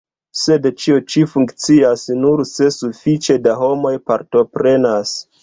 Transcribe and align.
Sed 0.43 0.63
ĉio 0.83 0.95
ĉi 1.15 1.21
funkcias 1.33 2.05
nur 2.23 2.41
se 2.53 2.71
sufiĉe 2.77 3.37
da 3.45 3.55
homoj 3.61 3.93
partoprenas. 4.09 5.15